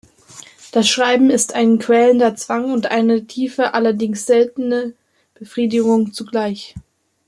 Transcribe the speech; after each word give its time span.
Das 0.71 0.89
Schreiben 0.89 1.29
ist 1.29 1.53
ein 1.53 1.77
quälender 1.77 2.35
Zwang 2.35 2.71
und 2.73 2.87
eine 2.87 3.27
tiefe, 3.27 3.75
allerdings 3.75 4.25
seltene 4.25 4.95
Befriedigung 5.35 6.11
zugleich. 6.11 6.73